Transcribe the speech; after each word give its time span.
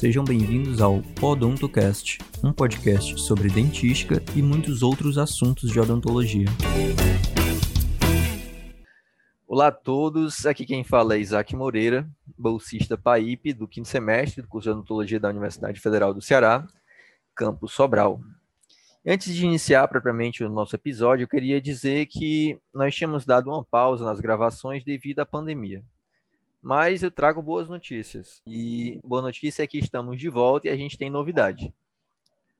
Sejam 0.00 0.24
bem-vindos 0.24 0.80
ao 0.80 1.02
Odontocast, 1.20 2.20
um 2.42 2.54
podcast 2.54 3.20
sobre 3.20 3.50
dentística 3.50 4.22
e 4.34 4.40
muitos 4.40 4.82
outros 4.82 5.18
assuntos 5.18 5.70
de 5.70 5.78
odontologia. 5.78 6.46
Olá 9.46 9.66
a 9.66 9.70
todos, 9.70 10.46
aqui 10.46 10.64
quem 10.64 10.82
fala 10.82 11.16
é 11.16 11.18
Isaac 11.18 11.54
Moreira, 11.54 12.08
bolsista 12.38 12.96
PAIP 12.96 13.52
do 13.52 13.68
quinto 13.68 13.88
semestre 13.88 14.40
do 14.40 14.48
curso 14.48 14.70
de 14.70 14.70
odontologia 14.70 15.20
da 15.20 15.28
Universidade 15.28 15.78
Federal 15.78 16.14
do 16.14 16.22
Ceará, 16.22 16.66
campus 17.36 17.72
Sobral. 17.74 18.22
Antes 19.06 19.34
de 19.34 19.44
iniciar 19.44 19.86
propriamente 19.86 20.42
o 20.42 20.48
nosso 20.48 20.74
episódio, 20.74 21.24
eu 21.24 21.28
queria 21.28 21.60
dizer 21.60 22.06
que 22.06 22.58
nós 22.72 22.94
tínhamos 22.94 23.26
dado 23.26 23.50
uma 23.50 23.62
pausa 23.62 24.02
nas 24.02 24.18
gravações 24.18 24.82
devido 24.82 25.18
à 25.18 25.26
pandemia. 25.26 25.84
Mas 26.62 27.02
eu 27.02 27.10
trago 27.10 27.40
boas 27.40 27.68
notícias. 27.68 28.42
E 28.46 29.00
boa 29.04 29.22
notícia 29.22 29.62
é 29.62 29.66
que 29.66 29.78
estamos 29.78 30.18
de 30.18 30.28
volta 30.28 30.68
e 30.68 30.70
a 30.70 30.76
gente 30.76 30.98
tem 30.98 31.08
novidade. 31.08 31.72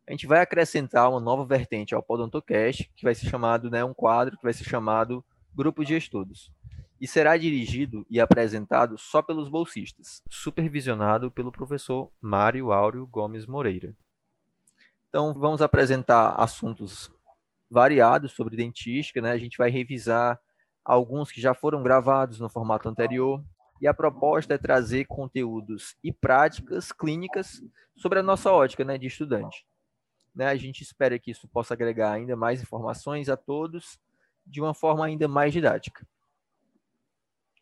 A 0.06 0.12
gente 0.12 0.26
vai 0.26 0.40
acrescentar 0.40 1.08
uma 1.10 1.20
nova 1.20 1.44
vertente 1.44 1.94
ao 1.94 2.02
Podontocast, 2.02 2.90
que 2.96 3.04
vai 3.04 3.14
ser 3.14 3.28
chamado, 3.28 3.70
né, 3.70 3.84
um 3.84 3.94
quadro 3.94 4.36
que 4.36 4.42
vai 4.42 4.52
ser 4.52 4.64
chamado 4.64 5.24
Grupo 5.54 5.84
de 5.84 5.96
Estudos 5.96 6.50
e 7.00 7.06
será 7.06 7.36
dirigido 7.36 8.06
e 8.10 8.20
apresentado 8.20 8.98
só 8.98 9.22
pelos 9.22 9.48
bolsistas, 9.48 10.22
supervisionado 10.28 11.30
pelo 11.30 11.50
professor 11.50 12.10
Mário 12.20 12.72
Áureo 12.72 13.06
Gomes 13.06 13.46
Moreira. 13.46 13.96
Então, 15.08 15.32
vamos 15.32 15.62
apresentar 15.62 16.34
assuntos 16.34 17.10
variados 17.70 18.32
sobre 18.32 18.56
dentística, 18.56 19.20
né? 19.22 19.30
A 19.30 19.38
gente 19.38 19.56
vai 19.56 19.70
revisar 19.70 20.38
alguns 20.84 21.32
que 21.32 21.40
já 21.40 21.54
foram 21.54 21.82
gravados 21.82 22.38
no 22.38 22.50
formato 22.50 22.88
anterior, 22.88 23.42
e 23.80 23.86
a 23.86 23.94
proposta 23.94 24.54
é 24.54 24.58
trazer 24.58 25.06
conteúdos 25.06 25.96
e 26.04 26.12
práticas 26.12 26.92
clínicas 26.92 27.62
sobre 27.96 28.18
a 28.18 28.22
nossa 28.22 28.52
ótica 28.52 28.84
né, 28.84 28.98
de 28.98 29.06
estudante. 29.06 29.64
Né, 30.34 30.46
a 30.46 30.56
gente 30.56 30.82
espera 30.82 31.18
que 31.18 31.30
isso 31.30 31.48
possa 31.48 31.74
agregar 31.74 32.12
ainda 32.12 32.36
mais 32.36 32.62
informações 32.62 33.28
a 33.28 33.36
todos 33.36 33.98
de 34.46 34.60
uma 34.60 34.74
forma 34.74 35.04
ainda 35.04 35.26
mais 35.26 35.52
didática. 35.52 36.06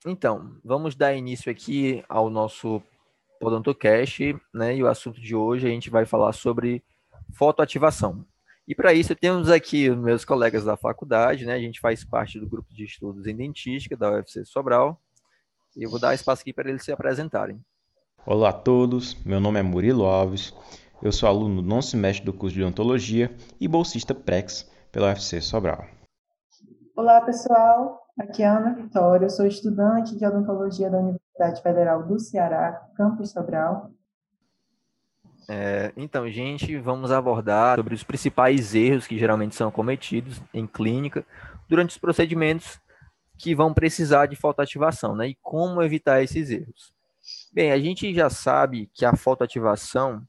Então, 0.07 0.57
vamos 0.65 0.95
dar 0.95 1.15
início 1.15 1.51
aqui 1.51 2.05
ao 2.09 2.31
nosso 2.31 2.83
Podontocast, 3.41 4.37
né? 4.53 4.77
E 4.77 4.83
o 4.83 4.89
assunto 4.89 5.21
de 5.21 5.35
hoje 5.35 5.67
a 5.67 5.71
gente 5.71 5.91
vai 5.91 6.05
falar 6.05 6.33
sobre 6.33 6.83
fotoativação. 7.33 8.25
E 8.67 8.75
para 8.75 8.93
isso 8.93 9.15
temos 9.15 9.51
aqui 9.51 9.89
meus 9.91 10.25
colegas 10.25 10.65
da 10.65 10.77
faculdade, 10.77 11.47
né? 11.47 11.55
A 11.55 11.59
gente 11.59 11.81
faz 11.81 12.05
parte 12.05 12.39
do 12.39 12.49
grupo 12.49 12.73
de 12.73 12.85
estudos 12.85 13.27
em 13.27 13.35
dentística 13.35 13.97
da 13.97 14.11
UFC 14.13 14.45
Sobral. 14.45 15.01
E 15.79 15.85
eu 15.85 15.91
vou 15.91 16.01
dar 16.01 16.13
espaço 16.13 16.43
aqui 16.43 16.53
para 16.53 16.69
eles 16.69 16.83
se 16.83 16.91
apresentarem. 16.91 17.65
Olá 18.27 18.49
a 18.49 18.53
todos, 18.53 19.15
meu 19.25 19.39
nome 19.39 19.61
é 19.61 19.63
Murilo 19.63 20.07
Alves, 20.07 20.53
eu 21.01 21.13
sou 21.13 21.29
aluno 21.29 21.63
do 21.63 21.69
nono 21.69 21.83
semestre 21.83 22.27
do 22.27 22.33
curso 22.33 22.57
de 22.57 22.63
odontologia 22.65 23.33
e 23.61 23.69
bolsista 23.69 24.13
PREX 24.13 24.69
pela 24.91 25.07
UFC 25.07 25.41
Sobral. 25.41 25.87
Olá 26.97 27.21
pessoal, 27.21 28.09
Aqui 28.19 28.43
é 28.43 28.49
Ana 28.49 28.75
Vitória, 28.75 29.27
eu 29.27 29.31
sou 29.31 29.47
estudante 29.47 30.19
de 30.19 30.27
odontologia 30.27 30.91
da 30.91 30.99
Universidade 30.99 31.63
Federal 31.63 32.03
do 32.03 32.19
Ceará, 32.19 32.73
campus 32.97 33.31
Sobral. 33.31 33.93
É, 35.49 35.93
então, 35.97 36.29
gente, 36.29 36.77
vamos 36.79 37.13
abordar 37.13 37.77
sobre 37.77 37.95
os 37.95 38.03
principais 38.03 38.75
erros 38.75 39.07
que 39.07 39.17
geralmente 39.17 39.55
são 39.55 39.71
cometidos 39.71 40.43
em 40.53 40.67
clínica 40.67 41.25
durante 41.69 41.91
os 41.91 41.99
procedimentos 41.99 42.81
que 43.39 43.55
vão 43.55 43.73
precisar 43.73 44.27
de 44.27 44.37
fotoativação, 44.37 45.15
né? 45.15 45.29
E 45.29 45.39
como 45.41 45.81
evitar 45.81 46.23
esses 46.23 46.51
erros. 46.51 46.93
Bem, 47.53 47.73
a 47.73 47.79
gente 47.79 48.13
já 48.13 48.29
sabe 48.29 48.91
que 48.93 49.05
a 49.05 49.15
fotoativação 49.15 50.27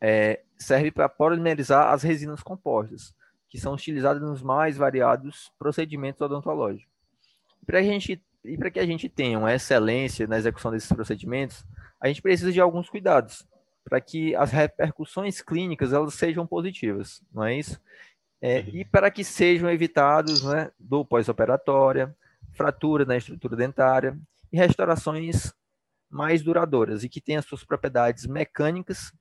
é, 0.00 0.42
serve 0.56 0.90
para 0.90 1.08
polimerizar 1.08 1.92
as 1.92 2.02
resinas 2.02 2.42
compostas 2.42 3.14
que 3.48 3.58
são 3.58 3.74
utilizadas 3.74 4.22
nos 4.22 4.42
mais 4.42 4.76
variados 4.76 5.52
procedimentos 5.58 6.20
odontológicos. 6.20 6.92
Para 7.66 7.82
gente 7.82 8.22
e 8.44 8.58
para 8.58 8.70
que 8.70 8.78
a 8.78 8.86
gente 8.86 9.08
tenha 9.08 9.38
uma 9.38 9.54
excelência 9.54 10.26
na 10.26 10.36
execução 10.36 10.70
desses 10.70 10.92
procedimentos, 10.92 11.64
a 11.98 12.08
gente 12.08 12.20
precisa 12.20 12.52
de 12.52 12.60
alguns 12.60 12.90
cuidados 12.90 13.46
para 13.82 14.00
que 14.00 14.34
as 14.34 14.50
repercussões 14.50 15.40
clínicas 15.40 15.92
elas 15.92 16.14
sejam 16.14 16.46
positivas, 16.46 17.22
não 17.32 17.44
é 17.44 17.56
isso? 17.56 17.80
É, 18.46 18.60
e 18.74 18.84
para 18.84 19.10
que 19.10 19.24
sejam 19.24 19.70
evitados 19.70 20.44
né, 20.44 20.70
do 20.78 21.02
pós-operatória, 21.02 22.14
fratura 22.52 23.06
na 23.06 23.16
estrutura 23.16 23.56
dentária 23.56 24.18
e 24.52 24.58
restaurações 24.58 25.54
mais 26.10 26.42
duradouras 26.42 27.02
e 27.02 27.08
que 27.08 27.22
tenham 27.22 27.40
suas 27.40 27.64
propriedades 27.64 28.26
mecânicas 28.26 29.14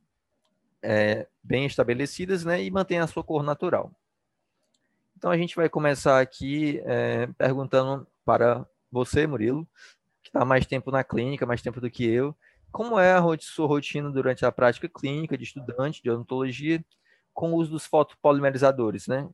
é, 0.82 1.26
bem 1.42 1.66
estabelecidas 1.66 2.44
né, 2.44 2.62
e 2.62 2.70
mantenham 2.70 3.06
a 3.06 3.08
sua 3.08 3.24
cor 3.24 3.44
natural. 3.44 3.94
Então 5.18 5.32
a 5.32 5.38
gente 5.38 5.56
vai 5.56 5.70
começar 5.70 6.20
aqui 6.20 6.82
é, 6.84 7.28
perguntando 7.38 8.06
para 8.26 8.68
você, 8.92 9.26
Murilo, 9.26 9.66
que 10.22 10.28
está 10.28 10.44
mais 10.44 10.66
tempo 10.66 10.92
na 10.92 11.02
clínica, 11.02 11.46
mais 11.46 11.62
tempo 11.62 11.80
do 11.80 11.90
que 11.90 12.04
eu, 12.04 12.36
como 12.74 13.00
é 13.00 13.14
a 13.14 13.24
sua 13.40 13.68
rotina 13.68 14.10
durante 14.10 14.46
a 14.46 14.52
prática 14.52 14.90
clínica 14.90 15.38
de 15.38 15.46
estudante 15.46 16.04
de 16.04 16.10
odontologia 16.10 16.84
com 17.34 17.52
o 17.52 17.56
uso 17.56 17.72
dos 17.72 17.86
fotopolimerizadores, 17.86 19.08
né? 19.08 19.28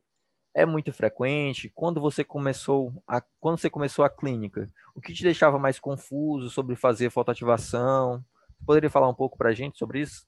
É 0.54 0.66
muito 0.66 0.92
frequente? 0.92 1.70
Quando 1.74 2.00
você 2.00 2.24
começou 2.24 2.92
a, 3.06 3.22
quando 3.38 3.58
você 3.58 3.70
começou 3.70 4.04
a 4.04 4.10
clínica, 4.10 4.68
o 4.94 5.00
que 5.00 5.12
te 5.12 5.22
deixava 5.22 5.58
mais 5.58 5.78
confuso 5.78 6.50
sobre 6.50 6.74
fazer 6.74 7.10
fotoativação? 7.10 8.24
Poderia 8.66 8.90
falar 8.90 9.08
um 9.08 9.14
pouco 9.14 9.38
para 9.38 9.50
a 9.50 9.54
gente 9.54 9.78
sobre 9.78 10.00
isso? 10.00 10.26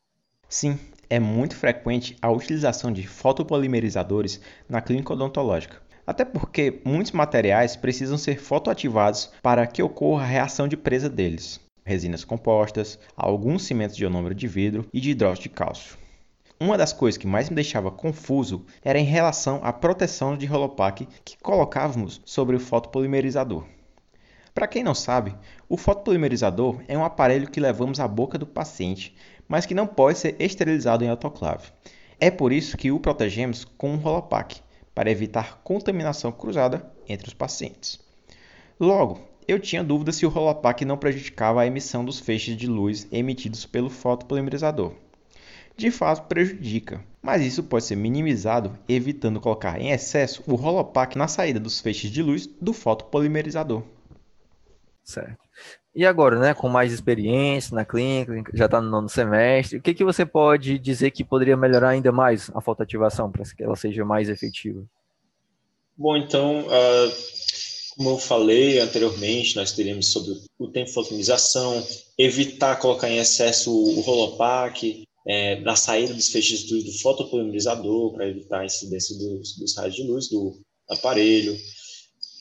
Sim, 0.49 0.79
é 1.09 1.19
muito 1.19 1.57
frequente 1.57 2.17
a 2.21 2.31
utilização 2.31 2.93
de 2.93 3.07
fotopolimerizadores 3.07 4.41
na 4.69 4.81
clínica 4.81 5.13
odontológica. 5.13 5.83
Até 6.07 6.25
porque 6.25 6.81
muitos 6.85 7.13
materiais 7.13 7.75
precisam 7.77 8.19
ser 8.19 8.39
fotoativados 8.39 9.33
para 9.43 9.67
que 9.67 9.83
ocorra 9.83 10.25
a 10.25 10.27
reação 10.27 10.69
de 10.69 10.77
presa 10.77 11.09
deles. 11.09 11.61
Resinas 11.85 12.25
compostas, 12.25 12.99
alguns 13.17 13.65
cimentos 13.65 13.97
de 13.97 14.05
ionômero 14.05 14.35
de 14.35 14.47
vidro 14.47 14.87
e 14.93 15.01
de 15.01 15.11
hidróxido 15.11 15.45
de 15.45 15.55
cálcio. 15.55 15.97
Uma 16.63 16.79
das 16.79 16.93
coisas 16.93 17.19
que 17.19 17.27
mais 17.27 17.51
me 17.51 17.57
deixava 17.57 17.91
confuso 17.91 18.65
era 18.85 18.97
em 18.97 19.05
relação 19.05 19.59
à 19.65 19.73
proteção 19.73 20.37
de 20.37 20.47
Rolopac 20.47 21.09
que 21.25 21.37
colocávamos 21.39 22.21
sobre 22.25 22.55
o 22.55 22.61
fotopolimerizador. 22.61 23.65
Para 24.55 24.69
quem 24.69 24.85
não 24.85 24.95
sabe, 24.95 25.35
o 25.69 25.77
fotopolimerizador 25.77 26.81
é 26.87 26.97
um 26.97 27.05
aparelho 27.05 27.51
que 27.51 27.59
levamos 27.59 27.99
à 27.99 28.07
boca 28.07 28.39
do 28.39 28.47
paciente 28.47 29.13
mas 29.49 29.67
que 29.67 29.75
não 29.75 29.89
pode 29.89 30.19
ser 30.19 30.37
esterilizado 30.39 31.05
em 31.05 31.09
autoclave. 31.09 31.67
É 32.21 32.31
por 32.31 32.53
isso 32.53 32.77
que 32.77 32.93
o 32.93 33.01
protegemos 33.01 33.65
com 33.65 33.95
um 33.95 33.97
Rolopac, 33.97 34.61
para 34.95 35.11
evitar 35.11 35.61
contaminação 35.65 36.31
cruzada 36.31 36.89
entre 37.09 37.27
os 37.27 37.35
pacientes. 37.35 37.99
Logo, 38.79 39.21
eu 39.49 39.59
tinha 39.59 39.83
dúvida 39.83 40.13
se 40.13 40.25
o 40.25 40.29
Rolopac 40.29 40.85
não 40.85 40.97
prejudicava 40.97 41.61
a 41.61 41.67
emissão 41.67 42.05
dos 42.05 42.21
feixes 42.21 42.57
de 42.57 42.69
luz 42.69 43.09
emitidos 43.11 43.67
pelo 43.67 43.91
fotopolimerizador. 43.91 44.93
De 45.77 45.91
fato, 45.91 46.29
prejudica, 46.29 47.03
mas 47.21 47.43
isso 47.43 47.63
pode 47.63 47.85
ser 47.85 47.97
minimizado 47.97 48.79
evitando 48.89 49.41
colocar 49.41 49.81
em 49.81 49.91
excesso 49.91 50.43
o 50.47 50.55
Rolopac 50.55 51.17
na 51.17 51.29
saída 51.29 51.59
dos 51.59 51.81
feixes 51.81 52.11
de 52.11 52.23
luz 52.23 52.47
do 52.47 52.73
fotopolimerizador. 52.73 53.83
Certo. 55.03 55.43
E 55.95 56.07
agora, 56.07 56.39
né, 56.39 56.55
com 56.55 56.69
mais 56.69 56.93
experiência 56.93 57.75
na 57.75 57.85
clínica, 57.85 58.51
já 58.55 58.65
está 58.65 58.81
no 58.81 58.89
nono 58.89 59.09
semestre, 59.09 59.77
o 59.77 59.83
que, 59.83 59.93
que 59.93 60.05
você 60.05 60.25
pode 60.25 60.79
dizer 60.79 61.11
que 61.11 61.23
poderia 61.23 61.57
melhorar 61.57 61.91
ainda 61.91 62.11
mais 62.11 62.51
a 62.55 62.63
fotoativação 62.63 63.31
para 63.31 63.45
que 63.45 63.63
ela 63.63 63.77
seja 63.77 64.03
mais 64.05 64.31
efetiva? 64.31 64.83
Bom, 65.97 66.17
então, 66.17 66.61
uh, 66.61 67.13
como 67.95 68.11
eu 68.11 68.19
falei 68.19 68.81
anteriormente, 68.81 69.55
nós 69.55 69.73
teríamos 69.73 70.11
sobre 70.11 70.33
o 70.59 70.69
tempo 70.69 70.87
de 70.87 70.95
fotonização, 70.95 71.87
evitar 72.17 72.77
colocar 72.77 73.11
em 73.11 73.19
excesso 73.19 73.71
o 73.71 74.01
rolopac, 74.01 75.07
é, 75.27 75.61
na 75.61 75.77
saída 75.77 76.15
dos 76.15 76.29
feixes 76.29 76.65
do, 76.65 76.83
do 76.83 76.93
fotopolimerizador, 76.99 78.13
para 78.13 78.29
evitar 78.29 78.61
a 78.61 78.67
incidência 78.67 79.17
dos, 79.17 79.57
dos 79.57 79.77
raios 79.77 79.95
de 79.95 80.03
luz 80.03 80.29
do 80.29 80.61
aparelho, 80.89 81.57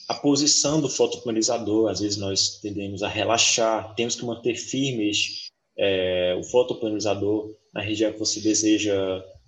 a 0.07 0.15
posição 0.15 0.81
do 0.81 0.89
fotopolimerizador, 0.89 1.89
às 1.89 1.99
vezes 1.99 2.17
nós 2.17 2.59
tendemos 2.59 3.01
a 3.01 3.07
relaxar, 3.07 3.95
temos 3.95 4.15
que 4.15 4.25
manter 4.25 4.55
firmes 4.55 5.49
é, 5.77 6.35
o 6.37 6.43
fotopolimerizador 6.43 7.55
na 7.73 7.81
região 7.81 8.11
que 8.11 8.19
você 8.19 8.41
deseja 8.41 8.93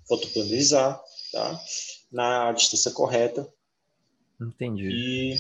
fotopolimerizar, 0.08 1.02
tá? 1.32 1.60
na 2.12 2.52
distância 2.52 2.92
correta. 2.92 3.48
Entendi. 4.40 4.90
E... 4.90 5.36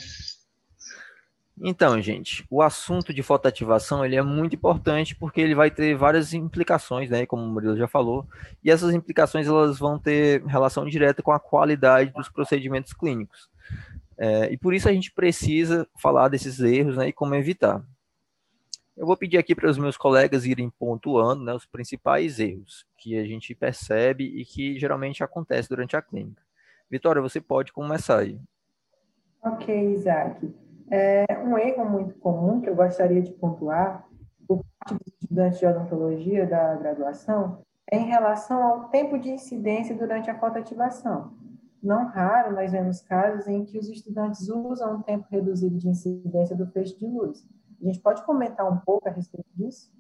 Então, 1.66 2.02
gente, 2.02 2.46
o 2.50 2.62
assunto 2.62 3.14
de 3.14 3.24
fotoativação 3.24 4.04
ele 4.06 4.18
é 4.18 4.22
muito 4.22 4.54
importante 4.54 5.16
porque 5.16 5.40
ele 5.40 5.56
vai 5.56 5.72
ter 5.72 5.96
várias 5.96 6.34
implicações, 6.34 7.10
né, 7.10 7.26
como 7.26 7.42
o 7.42 7.48
Murilo 7.48 7.78
já 7.78 7.88
falou, 7.88 8.28
e 8.62 8.70
essas 8.70 8.94
implicações 8.94 9.48
elas 9.48 9.80
vão 9.80 9.98
ter 9.98 10.44
relação 10.46 10.86
direta 10.86 11.24
com 11.24 11.32
a 11.32 11.40
qualidade 11.40 12.12
dos 12.12 12.28
procedimentos 12.28 12.92
clínicos. 12.92 13.50
É, 14.18 14.52
e 14.52 14.58
por 14.58 14.74
isso 14.74 14.90
a 14.90 14.92
gente 14.92 15.10
precisa 15.10 15.88
falar 15.98 16.28
desses 16.28 16.60
erros 16.60 16.98
né, 16.98 17.08
e 17.08 17.14
como 17.14 17.34
evitar. 17.34 17.82
Eu 18.98 19.08
vou 19.08 19.16
pedir 19.16 19.38
aqui 19.38 19.56
para 19.56 19.70
os 19.70 19.78
meus 19.78 19.96
colegas 19.96 20.46
irem 20.46 20.70
pontuando 20.70 21.46
né, 21.46 21.54
os 21.54 21.66
principais 21.66 22.42
erros 22.42 22.86
que 22.98 23.18
a 23.18 23.24
gente 23.24 23.56
percebe 23.56 24.26
e 24.26 24.44
que 24.44 24.78
geralmente 24.78 25.24
acontece 25.24 25.70
durante 25.70 25.96
a 25.96 26.02
clínica. 26.02 26.44
Vitória, 26.92 27.22
você 27.22 27.40
pode 27.40 27.72
começar 27.72 28.20
aí. 28.20 28.38
Ok, 29.42 29.94
Isaac. 29.94 30.54
É, 30.92 31.26
um 31.44 31.58
erro 31.58 31.90
muito 31.90 32.16
comum 32.16 32.62
que 32.62 32.70
eu 32.70 32.76
gostaria 32.76 33.22
de 33.22 33.32
pontuar 33.32 34.08
por 34.48 34.64
parte 34.80 34.96
dos 34.96 35.14
estudantes 35.14 35.60
de 35.60 35.66
odontologia 35.66 36.46
da 36.46 36.76
graduação 36.76 37.64
é 37.92 37.98
em 37.98 38.06
relação 38.06 38.64
ao 38.64 38.90
tempo 38.90 39.18
de 39.18 39.30
incidência 39.30 39.96
durante 39.96 40.30
a 40.30 40.40
fotoativação. 40.40 41.34
Não 41.82 42.08
raro, 42.08 42.56
nós 42.56 42.72
vemos 42.72 43.02
casos 43.02 43.48
em 43.48 43.66
que 43.66 43.78
os 43.78 43.90
estudantes 43.90 44.48
usam 44.48 44.96
um 44.96 45.02
tempo 45.02 45.26
reduzido 45.30 45.78
de 45.78 45.90
incidência 45.90 46.56
do 46.56 46.66
feixe 46.68 46.98
de 46.98 47.06
luz. 47.06 47.46
A 47.82 47.86
gente 47.86 48.00
pode 48.00 48.24
comentar 48.24 48.72
um 48.72 48.78
pouco 48.78 49.10
a 49.10 49.12
respeito 49.12 49.50
disso? 49.54 49.92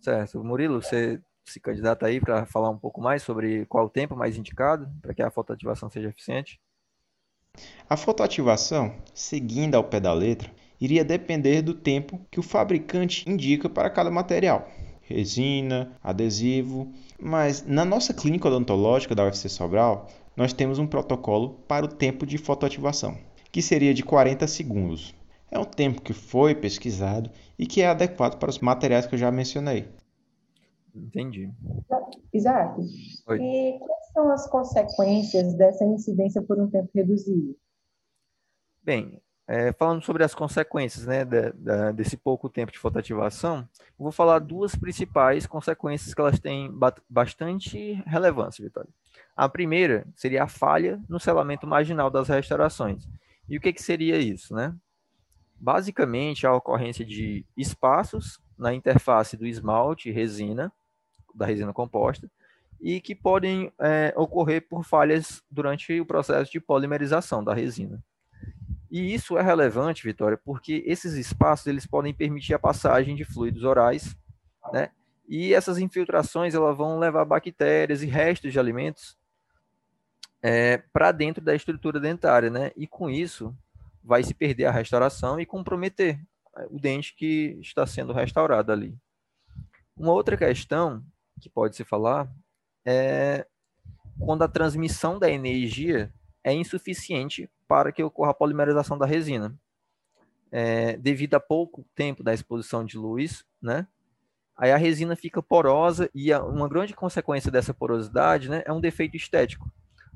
Certo. 0.00 0.42
Murilo, 0.42 0.82
você 0.82 1.22
se 1.44 1.60
candidata 1.60 2.06
aí 2.06 2.20
para 2.20 2.44
falar 2.46 2.70
um 2.70 2.78
pouco 2.78 3.00
mais 3.00 3.22
sobre 3.22 3.64
qual 3.66 3.86
o 3.86 3.90
tempo 3.90 4.16
mais 4.16 4.36
indicado 4.36 4.90
para 5.00 5.14
que 5.14 5.22
a 5.22 5.30
fotoativação 5.30 5.88
seja 5.88 6.08
eficiente? 6.08 6.60
A 7.88 7.96
fotoativação, 7.96 8.94
seguindo 9.12 9.74
ao 9.74 9.84
pé 9.84 10.00
da 10.00 10.12
letra, 10.12 10.50
iria 10.80 11.04
depender 11.04 11.62
do 11.62 11.74
tempo 11.74 12.20
que 12.30 12.40
o 12.40 12.42
fabricante 12.42 13.28
indica 13.30 13.68
para 13.68 13.90
cada 13.90 14.10
material. 14.10 14.68
Resina, 15.02 15.92
adesivo, 16.02 16.90
mas 17.20 17.64
na 17.66 17.84
nossa 17.84 18.14
clínica 18.14 18.48
odontológica 18.48 19.14
da 19.14 19.24
UFC 19.24 19.48
Sobral, 19.48 20.08
nós 20.36 20.52
temos 20.52 20.78
um 20.78 20.86
protocolo 20.86 21.60
para 21.68 21.84
o 21.84 21.88
tempo 21.88 22.26
de 22.26 22.38
fotoativação, 22.38 23.16
que 23.52 23.62
seria 23.62 23.94
de 23.94 24.02
40 24.02 24.46
segundos. 24.46 25.14
É 25.50 25.58
um 25.58 25.64
tempo 25.64 26.02
que 26.02 26.12
foi 26.12 26.54
pesquisado 26.54 27.30
e 27.58 27.66
que 27.66 27.82
é 27.82 27.86
adequado 27.86 28.38
para 28.38 28.50
os 28.50 28.58
materiais 28.58 29.06
que 29.06 29.14
eu 29.14 29.18
já 29.18 29.30
mencionei. 29.30 29.88
Entendi. 30.94 31.50
Isaac, 32.32 32.80
Oi. 33.26 33.38
e 33.40 33.78
são 34.14 34.30
as 34.30 34.48
consequências 34.48 35.54
dessa 35.54 35.84
incidência 35.84 36.40
por 36.40 36.58
um 36.58 36.70
tempo 36.70 36.88
reduzido? 36.94 37.56
Bem, 38.82 39.20
é, 39.46 39.72
falando 39.72 40.02
sobre 40.02 40.22
as 40.22 40.34
consequências 40.34 41.04
né, 41.04 41.24
da, 41.24 41.50
da, 41.50 41.92
desse 41.92 42.16
pouco 42.16 42.48
tempo 42.48 42.70
de 42.70 42.78
fotoativação, 42.78 43.68
vou 43.98 44.12
falar 44.12 44.38
duas 44.38 44.76
principais 44.76 45.46
consequências 45.46 46.14
que 46.14 46.20
elas 46.20 46.38
têm 46.38 46.72
bastante 47.10 47.94
relevância, 48.06 48.64
Vitória. 48.64 48.88
A 49.36 49.48
primeira 49.48 50.06
seria 50.14 50.44
a 50.44 50.48
falha 50.48 51.02
no 51.08 51.18
selamento 51.18 51.66
marginal 51.66 52.08
das 52.08 52.28
restaurações. 52.28 53.08
E 53.48 53.58
o 53.58 53.60
que, 53.60 53.72
que 53.72 53.82
seria 53.82 54.16
isso? 54.16 54.54
Né? 54.54 54.74
Basicamente, 55.58 56.46
a 56.46 56.54
ocorrência 56.54 57.04
de 57.04 57.44
espaços 57.56 58.40
na 58.56 58.72
interface 58.72 59.36
do 59.36 59.46
esmalte 59.46 60.10
resina, 60.10 60.72
da 61.34 61.44
resina 61.44 61.72
composta, 61.72 62.30
e 62.84 63.00
que 63.00 63.14
podem 63.14 63.72
é, 63.80 64.12
ocorrer 64.14 64.68
por 64.68 64.84
falhas 64.84 65.42
durante 65.50 65.98
o 65.98 66.04
processo 66.04 66.52
de 66.52 66.60
polimerização 66.60 67.42
da 67.42 67.54
resina. 67.54 68.04
E 68.90 69.14
isso 69.14 69.38
é 69.38 69.42
relevante, 69.42 70.04
Vitória, 70.04 70.36
porque 70.36 70.84
esses 70.86 71.14
espaços 71.14 71.66
eles 71.66 71.86
podem 71.86 72.12
permitir 72.12 72.52
a 72.52 72.58
passagem 72.58 73.16
de 73.16 73.24
fluidos 73.24 73.64
orais, 73.64 74.14
né? 74.70 74.90
E 75.26 75.54
essas 75.54 75.78
infiltrações 75.78 76.54
elas 76.54 76.76
vão 76.76 76.98
levar 76.98 77.24
bactérias 77.24 78.02
e 78.02 78.06
restos 78.06 78.52
de 78.52 78.60
alimentos 78.60 79.16
é, 80.42 80.76
para 80.92 81.10
dentro 81.10 81.42
da 81.42 81.54
estrutura 81.54 81.98
dentária, 81.98 82.50
né? 82.50 82.70
E 82.76 82.86
com 82.86 83.08
isso 83.08 83.56
vai 84.02 84.22
se 84.22 84.34
perder 84.34 84.66
a 84.66 84.70
restauração 84.70 85.40
e 85.40 85.46
comprometer 85.46 86.20
é, 86.54 86.66
o 86.70 86.78
dente 86.78 87.16
que 87.16 87.56
está 87.62 87.86
sendo 87.86 88.12
restaurado 88.12 88.70
ali. 88.70 88.94
Uma 89.96 90.12
outra 90.12 90.36
questão 90.36 91.02
que 91.40 91.48
pode 91.48 91.76
se 91.76 91.82
falar 91.82 92.30
é 92.84 93.46
quando 94.18 94.42
a 94.42 94.48
transmissão 94.48 95.18
da 95.18 95.30
energia 95.30 96.12
é 96.42 96.52
insuficiente 96.52 97.50
para 97.66 97.90
que 97.90 98.02
ocorra 98.02 98.30
a 98.30 98.34
polimerização 98.34 98.96
da 98.96 99.06
resina. 99.06 99.58
É, 100.52 100.96
devido 100.96 101.34
a 101.34 101.40
pouco 101.40 101.84
tempo 101.96 102.22
da 102.22 102.32
exposição 102.32 102.84
de 102.84 102.96
luz, 102.96 103.44
né? 103.60 103.88
Aí 104.56 104.70
a 104.70 104.76
resina 104.76 105.16
fica 105.16 105.42
porosa 105.42 106.08
e 106.14 106.32
a, 106.32 106.42
uma 106.42 106.68
grande 106.68 106.94
consequência 106.94 107.50
dessa 107.50 107.74
porosidade, 107.74 108.48
né, 108.48 108.62
é 108.64 108.72
um 108.72 108.80
defeito 108.80 109.16
estético. 109.16 109.68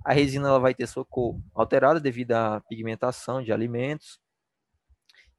A 0.04 0.12
resina 0.12 0.46
ela 0.46 0.60
vai 0.60 0.74
ter 0.74 0.86
sua 0.86 1.04
cor 1.04 1.40
alterada 1.52 1.98
devido 1.98 2.32
à 2.32 2.60
pigmentação 2.60 3.42
de 3.42 3.52
alimentos 3.52 4.20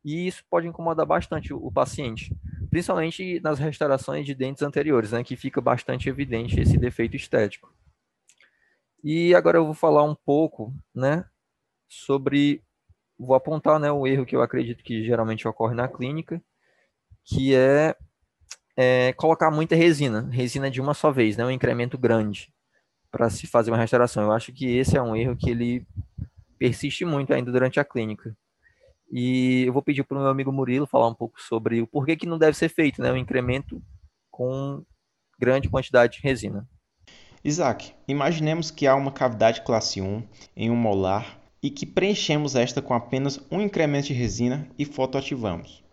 e 0.04 0.28
isso 0.28 0.44
pode 0.50 0.68
incomodar 0.68 1.06
bastante 1.06 1.54
o, 1.54 1.66
o 1.66 1.72
paciente, 1.72 2.36
principalmente 2.69 3.39
nas 3.42 3.60
restaurações 3.60 4.25
de 4.25 4.36
dentes 4.36 4.63
anteriores, 4.63 5.12
né, 5.12 5.24
que 5.24 5.36
fica 5.36 5.60
bastante 5.60 6.07
evidente 6.10 6.60
esse 6.60 6.77
defeito 6.77 7.16
estético. 7.16 7.74
E 9.04 9.33
agora 9.33 9.57
eu 9.57 9.66
vou 9.66 9.74
falar 9.74 10.04
um 10.04 10.16
pouco, 10.16 10.74
né, 10.94 11.25
sobre 11.88 12.62
vou 13.18 13.36
apontar, 13.36 13.80
né, 13.80 13.92
o 13.92 14.07
erro 14.07 14.25
que 14.25 14.36
eu 14.36 14.42
acredito 14.42 14.83
que 14.83 15.04
geralmente 15.04 15.48
ocorre 15.48 15.75
na 15.75 15.88
clínica, 15.88 16.42
que 17.25 17.56
é, 17.56 17.95
é 18.77 19.13
colocar 19.13 19.51
muita 19.51 19.75
resina, 19.75 20.30
resina 20.31 20.69
de 20.69 20.80
uma 20.80 20.94
só 20.94 21.12
vez, 21.12 21.36
né, 21.38 21.45
um 21.45 21.51
incremento 21.51 21.98
grande 21.98 22.54
para 23.12 23.30
se 23.30 23.48
fazer 23.48 23.71
uma 23.71 23.77
restauração. 23.77 24.24
Eu 24.24 24.31
acho 24.31 24.54
que 24.54 24.77
esse 24.77 24.95
é 24.95 25.01
um 25.01 25.16
erro 25.16 25.36
que 25.36 25.50
ele 25.50 25.86
persiste 26.57 27.06
muito 27.06 27.33
ainda 27.33 27.51
durante 27.51 27.80
a 27.80 27.86
clínica. 27.86 28.36
E 29.12 29.64
eu 29.66 29.74
vou 29.74 29.82
pedir 29.82 30.04
para 30.04 30.18
o 30.18 30.22
meu 30.22 30.30
amigo 30.30 30.52
Murilo 30.52 30.86
falar 30.86 31.08
um 31.08 31.16
pouco 31.16 31.42
sobre 31.42 31.82
o 31.82 31.88
porquê 31.88 32.16
que 32.16 32.28
não 32.28 32.38
deve 32.38 32.56
ser 32.56 32.70
feito, 32.70 33.02
né, 33.02 33.12
um 33.12 33.18
incremento 33.18 33.82
com 34.30 34.84
grande 35.40 35.70
quantidade 35.70 36.18
de 36.18 36.24
resina. 36.24 36.68
Isaac, 37.44 37.94
imaginemos 38.08 38.70
que 38.70 38.86
há 38.86 38.96
uma 38.96 39.12
cavidade 39.12 39.62
classe 39.62 40.02
1 40.02 40.24
em 40.56 40.70
um 40.70 40.76
molar 40.76 41.40
e 41.64 41.70
que 41.70 41.86
preenchemos 41.86 42.56
esta 42.56 42.82
com 42.82 42.94
apenas 42.94 43.40
um 43.50 43.62
incremento 43.62 44.08
de 44.08 44.14
resina 44.14 44.68
e 44.78 44.86
fotoativamos. 44.86 45.84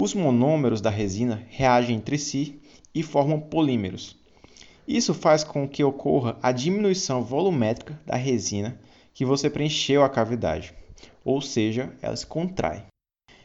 Os 0.00 0.14
monômeros 0.14 0.80
da 0.80 0.90
resina 0.90 1.44
reagem 1.48 1.96
entre 1.96 2.16
si 2.18 2.60
e 2.94 3.02
formam 3.02 3.38
polímeros. 3.38 4.18
Isso 4.88 5.14
faz 5.14 5.44
com 5.44 5.68
que 5.68 5.84
ocorra 5.84 6.38
a 6.42 6.50
diminuição 6.50 7.22
volumétrica 7.22 8.00
da 8.06 8.16
resina 8.16 8.80
que 9.12 9.24
você 9.24 9.50
preencheu 9.50 10.02
a 10.02 10.08
cavidade, 10.08 10.74
ou 11.24 11.40
seja, 11.40 11.92
ela 12.00 12.16
se 12.16 12.26
contrai. 12.26 12.84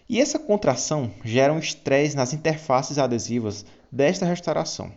E 0.07 0.21
essa 0.21 0.37
contração 0.37 1.11
gera 1.23 1.51
um 1.51 1.59
estresse 1.59 2.15
nas 2.15 2.33
interfaces 2.33 2.97
adesivas 2.97 3.65
desta 3.91 4.25
restauração, 4.25 4.91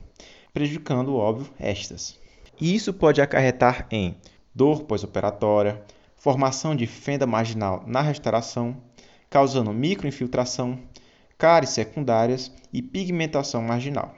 prejudicando, 0.53 1.17
óbvio, 1.17 1.51
estas. 1.59 2.19
E 2.61 2.75
isso 2.75 2.93
pode 2.93 3.21
acarretar 3.21 3.87
em 3.91 4.17
dor 4.55 4.83
pós-operatória, 4.83 5.83
formação 6.17 6.75
de 6.75 6.87
fenda 6.87 7.27
marginal 7.27 7.85
na 7.87 8.03
restauração, 8.03 8.77
causando 9.31 9.73
microinfiltração, 9.73 10.79
cáries 11.39 11.71
secundárias 11.71 12.53
e 12.73 12.83
pigmentação 12.83 13.63
marginal. 13.63 14.15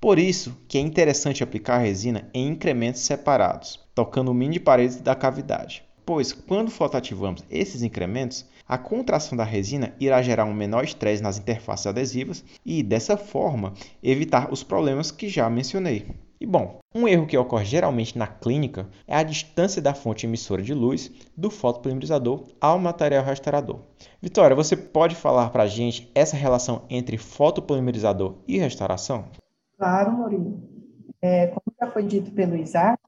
Por 0.00 0.18
isso 0.18 0.56
que 0.68 0.78
é 0.78 0.80
interessante 0.80 1.42
aplicar 1.42 1.76
a 1.76 1.82
resina 1.82 2.30
em 2.32 2.48
incrementos 2.48 3.00
separados, 3.00 3.80
tocando 3.94 4.30
o 4.30 4.34
mini 4.34 4.60
parede 4.60 5.00
da 5.00 5.14
cavidade, 5.14 5.82
pois 6.06 6.32
quando 6.32 6.70
fotoativamos 6.70 7.44
esses 7.50 7.82
incrementos, 7.82 8.46
a 8.66 8.78
contração 8.78 9.36
da 9.36 9.44
resina 9.44 9.92
irá 10.00 10.22
gerar 10.22 10.44
um 10.44 10.54
menor 10.54 10.84
estresse 10.84 11.22
nas 11.22 11.38
interfaces 11.38 11.86
adesivas 11.86 12.44
e, 12.64 12.82
dessa 12.82 13.16
forma, 13.16 13.74
evitar 14.02 14.52
os 14.52 14.62
problemas 14.62 15.10
que 15.10 15.28
já 15.28 15.50
mencionei. 15.50 16.06
E 16.40 16.46
bom, 16.46 16.78
um 16.94 17.08
erro 17.08 17.26
que 17.26 17.36
ocorre 17.36 17.64
geralmente 17.64 18.16
na 18.16 18.26
clínica 18.26 18.86
é 19.06 19.16
a 19.16 19.22
distância 19.22 19.80
da 19.80 19.94
fonte 19.94 20.26
emissora 20.26 20.62
de 20.62 20.74
luz 20.74 21.10
do 21.36 21.50
fotopolimerizador 21.50 22.44
ao 22.60 22.78
material 22.78 23.24
restaurador. 23.24 23.80
Vitória, 24.20 24.54
você 24.54 24.76
pode 24.76 25.16
falar 25.16 25.50
para 25.50 25.62
a 25.62 25.66
gente 25.66 26.10
essa 26.14 26.36
relação 26.36 26.82
entre 26.90 27.16
fotopolimerizador 27.16 28.36
e 28.46 28.58
restauração? 28.58 29.24
Claro, 29.78 30.12
Murilo. 30.12 30.60
É, 31.22 31.46
como 31.46 31.74
já 31.80 31.90
foi 31.90 32.02
dito 32.02 32.30
pelo 32.32 32.54
Isaac, 32.54 33.00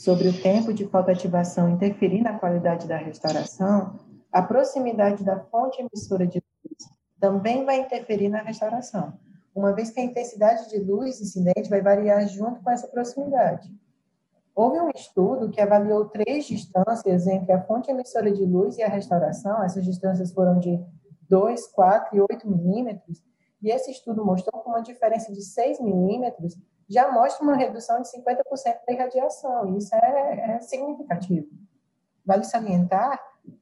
sobre 0.00 0.28
o 0.28 0.42
tempo 0.42 0.72
de 0.72 0.86
fotoativação 0.86 1.68
interferir 1.68 2.22
na 2.22 2.38
qualidade 2.38 2.88
da 2.88 2.96
restauração, 2.96 4.00
a 4.32 4.40
proximidade 4.40 5.22
da 5.22 5.38
fonte 5.38 5.78
emissora 5.82 6.26
de 6.26 6.42
luz 6.64 6.90
também 7.20 7.66
vai 7.66 7.80
interferir 7.80 8.30
na 8.30 8.40
restauração. 8.40 9.12
Uma 9.54 9.74
vez 9.74 9.90
que 9.90 10.00
a 10.00 10.02
intensidade 10.02 10.70
de 10.70 10.78
luz 10.78 11.20
incidente 11.20 11.68
vai 11.68 11.82
variar 11.82 12.26
junto 12.26 12.62
com 12.62 12.70
essa 12.70 12.88
proximidade. 12.88 13.70
Houve 14.54 14.80
um 14.80 14.88
estudo 14.88 15.50
que 15.50 15.60
avaliou 15.60 16.06
três 16.06 16.46
distâncias 16.46 17.26
entre 17.26 17.52
a 17.52 17.62
fonte 17.64 17.90
emissora 17.90 18.32
de 18.32 18.46
luz 18.46 18.78
e 18.78 18.82
a 18.82 18.88
restauração, 18.88 19.62
essas 19.62 19.84
distâncias 19.84 20.32
foram 20.32 20.58
de 20.58 20.82
2, 21.28 21.66
4 21.72 22.16
e 22.16 22.20
8 22.22 22.48
milímetros, 22.48 23.22
e 23.62 23.70
esse 23.70 23.90
estudo 23.90 24.24
mostrou 24.24 24.62
que 24.62 24.68
uma 24.70 24.80
diferença 24.80 25.30
de 25.30 25.42
6 25.42 25.78
milímetros 25.78 26.56
já 26.90 27.10
mostra 27.12 27.44
uma 27.44 27.54
redução 27.54 28.02
de 28.02 28.08
50% 28.10 28.42
da 28.84 28.92
irradiação, 28.92 29.78
isso 29.78 29.94
é, 29.94 30.56
é 30.56 30.60
significativo. 30.60 31.46
Vale 32.26 32.42
salientar 32.44 33.18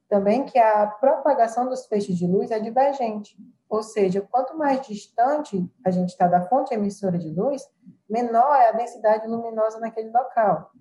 também 0.09 0.43
que 0.43 0.57
a 0.57 0.87
propagação 0.87 1.69
dos 1.69 1.85
feixes 1.85 2.17
de 2.17 2.25
luz 2.25 2.49
é 2.49 2.59
divergente, 2.59 3.37
Ou 3.69 3.83
seja, 3.83 4.27
quanto 4.31 4.57
mais 4.57 4.81
distante 4.81 5.71
a 5.85 5.91
gente 5.91 6.09
está 6.09 6.27
da 6.27 6.41
fonte 6.41 6.73
emissora 6.73 7.19
de 7.19 7.29
luz, 7.29 7.61
menor 8.09 8.55
é 8.55 8.69
a 8.69 8.71
densidade 8.71 9.27
luminosa 9.27 9.79
naquele 9.79 10.09
local. 10.09 10.71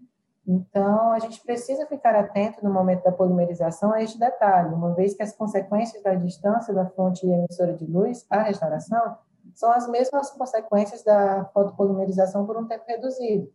Então, 0.47 1.13
a 1.13 1.19
gente 1.19 1.43
precisa 1.43 1.87
ficar 1.87 2.17
atento 2.17 2.65
no 2.65 2.73
momento 2.73 3.05
da 3.05 3.13
polimerização 3.13 3.93
a 3.93 4.03
este 4.03 4.19
detalhe, 4.19 4.73
uma 4.75 4.95
vez 4.95 5.13
que 5.13 5.23
as 5.23 5.37
consequências 5.37 6.03
da 6.03 6.15
distância 6.15 6.73
da 6.73 6.87
fonte 6.87 7.27
emissora 7.27 7.75
de 7.75 7.85
luz 7.85 8.25
à 8.31 8.41
restauração 8.41 9.19
são 9.59 9.73
as 9.73 9.89
mesmas 9.89 10.31
consequências 10.31 11.03
da 11.03 11.45
fotopolimerização 11.53 12.47
por 12.47 12.57
um 12.57 12.69
tempo 12.69 12.85
reduzido. 12.87 13.51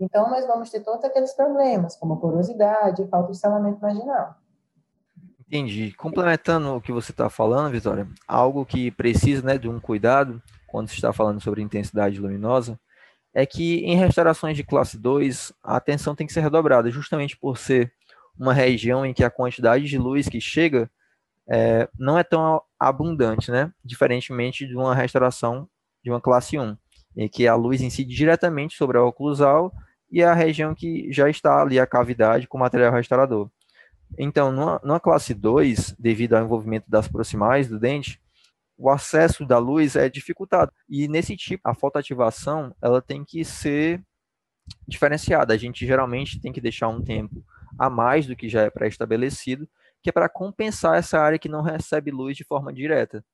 Então, 0.00 0.30
nós 0.30 0.46
vamos 0.46 0.70
ter 0.70 0.80
todos 0.80 1.04
aqueles 1.04 1.34
problemas, 1.34 1.96
como 1.96 2.16
porosidade, 2.16 3.06
falta 3.08 3.30
de 3.30 3.36
selamento 3.36 3.78
marginal. 3.78 4.36
Entendi. 5.46 5.92
Complementando 5.98 6.74
o 6.74 6.80
que 6.80 6.90
você 6.90 7.10
está 7.10 7.28
falando, 7.28 7.70
Vitória, 7.70 8.08
algo 8.26 8.64
que 8.64 8.90
precisa 8.90 9.42
né, 9.42 9.58
de 9.58 9.68
um 9.68 9.78
cuidado 9.78 10.42
quando 10.66 10.88
se 10.88 10.94
está 10.94 11.12
falando 11.12 11.42
sobre 11.42 11.60
intensidade 11.60 12.18
luminosa 12.18 12.80
é 13.34 13.44
que 13.44 13.84
em 13.84 13.96
restaurações 13.96 14.56
de 14.56 14.64
classe 14.64 14.96
2 14.96 15.52
a 15.62 15.76
atenção 15.76 16.14
tem 16.14 16.26
que 16.26 16.32
ser 16.32 16.40
redobrada, 16.40 16.90
justamente 16.90 17.36
por 17.36 17.58
ser 17.58 17.92
uma 18.40 18.54
região 18.54 19.04
em 19.04 19.12
que 19.12 19.22
a 19.22 19.30
quantidade 19.30 19.84
de 19.84 19.98
luz 19.98 20.26
que 20.26 20.40
chega 20.40 20.90
é, 21.48 21.88
não 21.98 22.18
é 22.18 22.24
tão 22.24 22.62
abundante, 22.78 23.50
né? 23.50 23.72
Diferentemente 23.84 24.66
de 24.66 24.74
uma 24.74 24.94
restauração 24.94 25.68
de 26.02 26.10
uma 26.10 26.20
classe 26.20 26.58
1, 26.58 26.76
em 27.16 27.28
que 27.28 27.46
a 27.46 27.54
luz 27.54 27.80
incide 27.80 28.14
diretamente 28.14 28.76
sobre 28.76 28.98
a 28.98 29.02
oclusal 29.02 29.72
e 30.10 30.22
a 30.22 30.34
região 30.34 30.74
que 30.74 31.10
já 31.12 31.28
está 31.28 31.62
ali, 31.62 31.78
a 31.78 31.86
cavidade 31.86 32.46
com 32.46 32.58
material 32.58 32.92
restaurador. 32.92 33.50
Então, 34.18 34.52
numa, 34.52 34.80
numa 34.84 35.00
classe 35.00 35.34
2, 35.34 35.96
devido 35.98 36.34
ao 36.34 36.44
envolvimento 36.44 36.88
das 36.88 37.08
proximais 37.08 37.68
do 37.68 37.80
dente, 37.80 38.20
o 38.76 38.90
acesso 38.90 39.44
da 39.44 39.58
luz 39.58 39.96
é 39.96 40.08
dificultado. 40.08 40.72
E 40.88 41.08
nesse 41.08 41.36
tipo, 41.36 41.68
a 41.68 41.74
fotoativação, 41.74 42.74
ela 42.82 43.00
tem 43.00 43.24
que 43.24 43.44
ser 43.44 44.02
diferenciada. 44.86 45.54
A 45.54 45.56
gente 45.56 45.86
geralmente 45.86 46.40
tem 46.40 46.52
que 46.52 46.60
deixar 46.60 46.88
um 46.88 47.02
tempo 47.02 47.44
a 47.78 47.90
mais 47.90 48.26
do 48.26 48.36
que 48.36 48.48
já 48.48 48.62
é 48.62 48.70
pré-estabelecido, 48.70 49.68
que 50.04 50.10
é 50.10 50.12
para 50.12 50.28
compensar 50.28 50.96
essa 50.98 51.18
área 51.18 51.38
que 51.38 51.48
não 51.48 51.62
recebe 51.62 52.12
luz 52.12 52.36
de 52.36 52.44
forma 52.44 52.72
direta. 52.72 53.24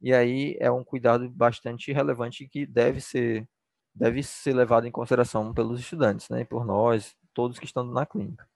E 0.00 0.14
aí 0.14 0.56
é 0.60 0.70
um 0.70 0.84
cuidado 0.84 1.28
bastante 1.30 1.92
relevante 1.92 2.48
que 2.48 2.66
deve 2.66 3.00
ser 3.00 3.48
deve 3.94 4.22
ser 4.22 4.54
levado 4.54 4.86
em 4.86 4.92
consideração 4.92 5.52
pelos 5.54 5.80
estudantes, 5.80 6.28
né, 6.30 6.44
por 6.44 6.64
nós, 6.64 7.16
todos 7.34 7.58
que 7.58 7.66
estão 7.66 7.84
na 7.84 8.06
clínica. 8.06 8.48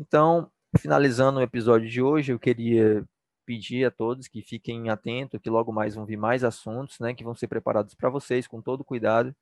Então, 0.00 0.50
Finalizando 0.76 1.38
o 1.40 1.42
episódio 1.42 1.88
de 1.88 2.02
hoje, 2.02 2.32
eu 2.32 2.38
queria 2.38 3.02
pedir 3.46 3.86
a 3.86 3.90
todos 3.90 4.28
que 4.28 4.42
fiquem 4.42 4.90
atentos, 4.90 5.40
que 5.40 5.48
logo 5.48 5.72
mais 5.72 5.94
vão 5.94 6.04
vir 6.04 6.18
mais 6.18 6.44
assuntos, 6.44 7.00
né, 7.00 7.14
que 7.14 7.24
vão 7.24 7.34
ser 7.34 7.48
preparados 7.48 7.94
para 7.94 8.10
vocês 8.10 8.46
com 8.46 8.60
todo 8.60 8.84
cuidado 8.84 9.34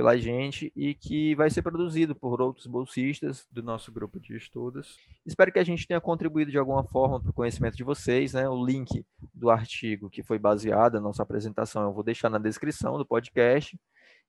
pela 0.00 0.16
gente 0.16 0.72
e 0.74 0.94
que 0.94 1.34
vai 1.34 1.50
ser 1.50 1.60
produzido 1.60 2.14
por 2.14 2.40
outros 2.40 2.66
bolsistas 2.66 3.46
do 3.52 3.62
nosso 3.62 3.92
grupo 3.92 4.18
de 4.18 4.34
estudos. 4.34 4.96
Espero 5.26 5.52
que 5.52 5.58
a 5.58 5.64
gente 5.64 5.86
tenha 5.86 6.00
contribuído 6.00 6.50
de 6.50 6.56
alguma 6.56 6.82
forma 6.82 7.20
para 7.20 7.28
o 7.28 7.34
conhecimento 7.34 7.76
de 7.76 7.84
vocês, 7.84 8.32
né? 8.32 8.48
O 8.48 8.64
link 8.64 9.04
do 9.34 9.50
artigo 9.50 10.08
que 10.08 10.22
foi 10.22 10.38
baseado 10.38 10.94
na 10.94 11.02
nossa 11.02 11.22
apresentação 11.22 11.82
eu 11.82 11.92
vou 11.92 12.02
deixar 12.02 12.30
na 12.30 12.38
descrição 12.38 12.96
do 12.96 13.04
podcast 13.04 13.78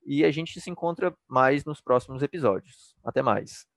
e 0.05 0.25
a 0.25 0.31
gente 0.31 0.59
se 0.59 0.69
encontra 0.69 1.15
mais 1.25 1.63
nos 1.63 1.79
próximos 1.79 2.21
episódios. 2.21 2.93
Até 3.01 3.21
mais. 3.21 3.70